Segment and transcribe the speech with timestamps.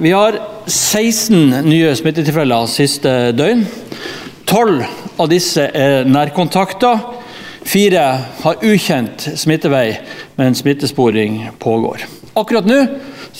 [0.00, 0.34] Vi har
[0.66, 3.62] 16 nye smittetilfeller siste døgn.
[4.44, 4.82] 12
[5.24, 6.98] av disse er nærkontakter.
[7.64, 8.02] Fire
[8.42, 9.96] har ukjent smittevei,
[10.36, 12.04] men smittesporing pågår.
[12.36, 12.76] Akkurat nå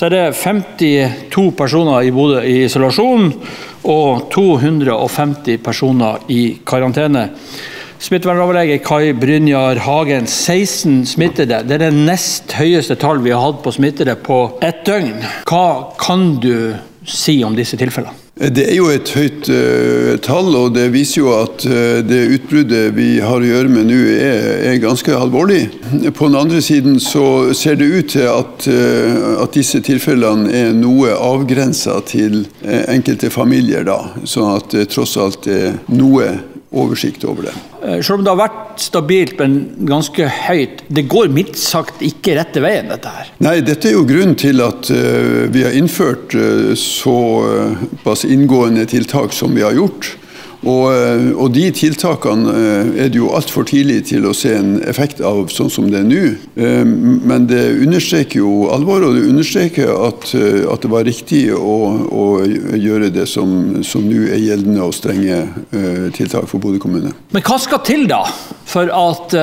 [0.00, 3.28] er det 52 personer i Bodø i isolasjon
[3.84, 7.26] og 250 personer i karantene.
[7.98, 11.62] Smittevernoverlege Kai Brynjar Hagen, 16 smittede.
[11.64, 15.24] Det er det nest høyeste tall vi har hatt på smittede på ett døgn.
[15.48, 16.76] Hva kan du
[17.08, 18.12] si om disse tilfellene?
[18.36, 22.90] Det er jo et høyt uh, tall, og det viser jo at uh, det utbruddet
[22.92, 25.62] vi har å gjøre med nå, er, er, ganske alvorlig.
[26.12, 30.76] På den andre siden så ser det ut til at, uh, at disse tilfellene er
[30.76, 34.02] noe avgrensa til enkelte familier, da.
[34.28, 36.28] Sånn at det tross alt er noe
[36.74, 37.54] oversikt over det.
[37.82, 39.56] Eh, selv om det har vært stabilt, men
[39.88, 43.30] ganske høyt, det går mildt sagt ikke rette veien, dette her?
[43.44, 49.36] Nei, dette er jo grunnen til at uh, vi har innført uh, såpass inngående tiltak
[49.36, 50.14] som vi har gjort.
[50.66, 54.76] Og, eh, og, de tiltakene eh, er det jo altfor tidlig til å se en
[54.88, 56.22] effekt av sånn som det er nå.
[56.58, 61.76] Eh, men det understreker jo alvoret, og det understreker at, at det var riktig å,
[62.10, 62.26] å
[62.74, 65.44] gjøre det som, som nå er gjeldende og strenge
[66.16, 67.12] tiltak for Bodø kommune.
[67.34, 68.22] Men hva skal til da
[68.66, 69.34] for at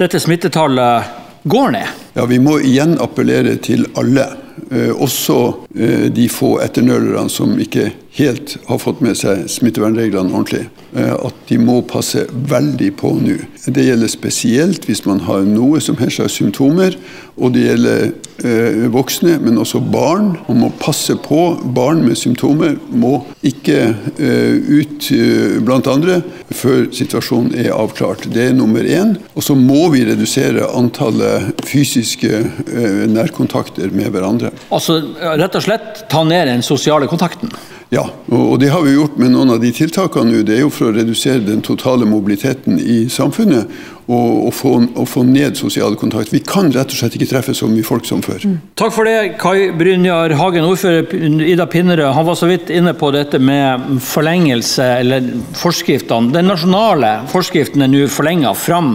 [0.00, 1.98] dette smittetallet går ned?
[2.18, 4.28] Ja, Vi må igjen appellere til alle.
[4.70, 5.38] Uh, også
[5.74, 10.66] uh, de få etternølerne som ikke helt har fått med seg smittevernreglene ordentlig.
[10.90, 13.36] Eh, at de må passe veldig på nå.
[13.70, 16.96] Det gjelder spesielt hvis man har noe som helst av symptomer.
[17.38, 18.08] Og det gjelder
[18.42, 20.32] eh, voksne, men også barn.
[20.48, 21.44] Man må passe på.
[21.76, 23.78] Barn med symptomer må ikke
[24.18, 26.20] eh, ut eh, blant andre
[26.54, 28.26] før situasjonen er avklart.
[28.32, 29.16] Det er nummer én.
[29.34, 34.52] Og så må vi redusere antallet fysiske eh, nærkontakter med hverandre.
[34.74, 37.52] Altså rett og slett ta ned den sosiale kontakten?
[37.90, 40.44] Ja, og det har vi gjort med noen av de tiltakene nå.
[40.46, 43.66] Det er jo for å redusere den totale mobiliteten i samfunnet
[44.10, 46.30] og, og, få, og få, ned sosial kontakt.
[46.30, 48.46] Vi kan rett og slett ikke treffe så mye folk som før.
[48.46, 48.56] Mm.
[48.78, 50.68] Takk for det, Kai Brynjar Hagen.
[50.70, 51.10] Ordfører
[51.46, 55.26] Ida Pinnerød han var så vidt inne på dette med forlengelse, eller
[55.58, 56.30] forskriftene.
[56.40, 58.94] Den nasjonale forskriften er nå forlenga fram,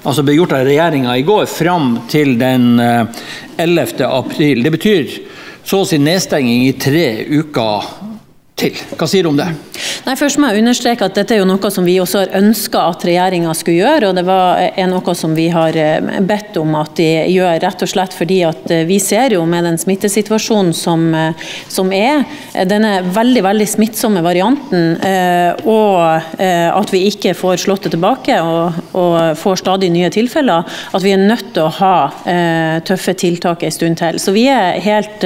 [0.00, 3.82] altså ble gjort av regjeringa i går, fram til den 11.
[4.00, 4.62] Eh, april.
[4.64, 5.12] Det betyr
[5.60, 7.90] så å si nedstenging i tre uker
[8.56, 8.80] til.
[8.96, 9.50] Hva sier du om det?
[10.06, 12.82] Nei, først må jeg understreke at Dette er jo noe som vi også har ønska
[12.92, 14.10] at regjeringa skulle gjøre.
[14.10, 17.82] og Det var, er noe som vi har eh, bedt om at de gjør, rett
[17.82, 22.24] og slett fordi at eh, vi ser jo med den smittesituasjonen som, eh, som er,
[22.70, 24.96] denne veldig veldig smittsomme varianten,
[25.66, 31.04] og at vi ikke får slått det tilbake og, og får stadig nye tilfeller, at
[31.04, 34.18] vi er nødt til å ha tøffe tiltak en stund til.
[34.22, 35.24] Så vi er helt,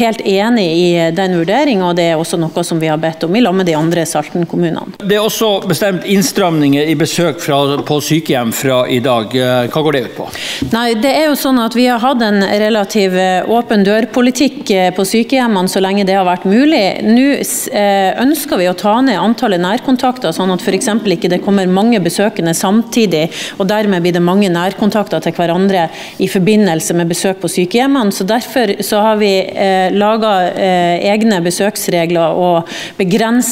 [0.00, 3.36] helt enig i den vurderinga, og det er også noe som vi har bedt om
[3.36, 4.96] i lag med de andre Salten-kommunene.
[5.02, 9.34] Det er også bestemt innstramninger i besøk fra, på sykehjem fra i dag.
[9.72, 10.28] Hva går det ut på?
[10.72, 14.88] Nei, det er jo sånn at Vi har hatt en relativ eh, åpen dør-politikk eh,
[14.96, 16.82] på sykehjemmene så lenge det har vært mulig.
[17.04, 20.90] Nå eh, ønsker vi å ta ned antallet nærkontakter, sånn at f.eks.
[21.16, 23.26] ikke det kommer mange besøkende samtidig,
[23.58, 25.86] og dermed blir det mange nærkontakter til hverandre
[26.22, 28.14] i forbindelse med besøk på sykehjemmene.
[28.14, 32.72] Så Derfor så har vi eh, laga eh, egne besøksregler og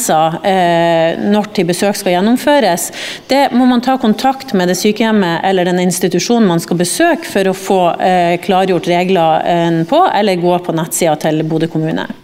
[0.04, 2.90] begrenser eh, når til besøk skal gjennomføres,
[3.28, 7.48] det må man ta kontakt med det sykehjemmet eller den institusjonen man skal besøke for
[7.48, 12.23] å få eh, klargjort reglene på, eller gå på nettsida til Bodø kommune.